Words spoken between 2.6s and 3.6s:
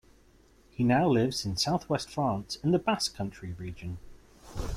in the Basque Country